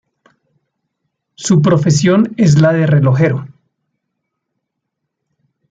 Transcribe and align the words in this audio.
Su 1.35 1.61
profesión 1.61 2.33
es 2.35 2.59
la 2.59 2.73
de 2.73 2.87
relojero. 2.87 3.47